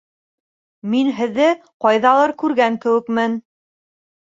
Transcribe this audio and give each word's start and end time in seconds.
Мин 0.93 1.09
һеҙҙе 1.17 1.51
ҡайҙалыр 1.87 2.35
күргән 2.45 2.81
кеүекмен. 2.89 3.39